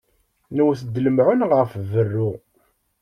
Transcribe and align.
Newwet-d 0.55 0.95
lemɛun 1.05 1.41
ɣef 1.51 1.71
berru. 1.91 2.29